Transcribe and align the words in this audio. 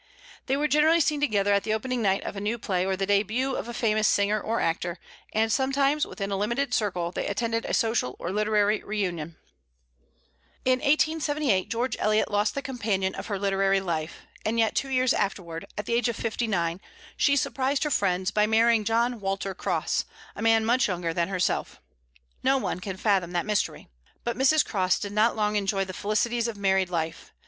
They 0.47 0.57
were 0.57 0.67
generally 0.67 0.99
seen 0.99 1.21
together 1.21 1.53
at 1.53 1.63
the 1.63 1.75
opening 1.75 2.01
night 2.01 2.23
of 2.23 2.35
a 2.35 2.41
new 2.41 2.57
play 2.57 2.87
or 2.87 2.97
the 2.97 3.05
début 3.05 3.53
of 3.55 3.67
a 3.67 3.71
famous 3.71 4.07
singer 4.07 4.41
or 4.41 4.59
actor, 4.59 4.97
and 5.31 5.51
sometimes, 5.51 6.07
within 6.07 6.31
a 6.31 6.37
limited 6.37 6.73
circle, 6.73 7.11
they 7.11 7.27
attended 7.27 7.65
a 7.65 7.73
social 7.75 8.15
or 8.17 8.31
literary 8.31 8.81
reunion. 8.83 9.35
In 10.65 10.79
1878 10.79 11.69
George 11.69 11.95
Eliot 11.99 12.31
lost 12.31 12.55
the 12.55 12.63
companion 12.63 13.13
of 13.13 13.27
her 13.27 13.37
literary 13.37 13.79
life. 13.79 14.21
And 14.43 14.57
yet 14.57 14.73
two 14.73 14.89
years 14.89 15.13
afterward 15.13 15.67
at 15.77 15.85
the 15.85 15.93
age 15.93 16.09
of 16.09 16.15
fifty 16.15 16.47
nine 16.47 16.81
she 17.15 17.35
surprised 17.35 17.83
her 17.83 17.91
friends 17.91 18.31
by 18.31 18.47
marrying 18.47 18.83
John 18.83 19.19
Walter 19.19 19.53
Cross, 19.53 20.05
a 20.35 20.41
man 20.41 20.65
much 20.65 20.87
younger 20.87 21.13
than 21.13 21.27
herself. 21.27 21.79
No 22.41 22.57
one 22.57 22.79
can 22.79 22.97
fathom 22.97 23.33
that 23.33 23.45
mystery. 23.45 23.87
But 24.23 24.35
Mrs. 24.35 24.65
Cross 24.65 24.97
did 24.97 25.11
not 25.13 25.35
long 25.35 25.55
enjoy 25.55 25.85
the 25.85 25.93
felicities 25.93 26.47
of 26.47 26.57
married 26.57 26.89
life. 26.89 27.31